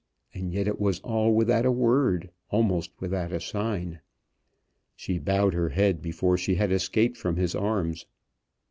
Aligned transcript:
And 0.33 0.51
yet 0.51 0.67
it 0.67 0.79
was 0.79 0.99
all 1.01 1.31
without 1.31 1.63
a 1.63 1.71
word, 1.71 2.31
almost 2.49 2.89
without 2.99 3.31
a 3.31 3.39
sign." 3.39 3.99
She 4.95 5.19
bowed 5.19 5.53
her 5.53 5.69
head 5.69 6.01
before 6.01 6.39
she 6.39 6.55
had 6.55 6.71
escaped 6.71 7.17
from 7.17 7.35
his 7.35 7.53
arms. 7.53 8.07